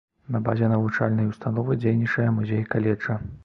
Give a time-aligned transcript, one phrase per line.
[0.35, 3.23] На базе навучальнай установы дзейнічае музей каледжа.